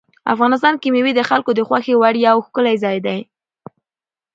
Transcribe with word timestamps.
افغانستان 0.33 0.73
کې 0.81 0.87
مېوې 0.93 1.11
د 1.15 1.21
خلکو 1.29 1.51
د 1.55 1.59
خوښې 1.67 1.93
وړ 1.97 2.15
یو 2.27 2.37
ښکلی 2.45 2.75
ځای 2.83 2.97
دی. 3.05 3.19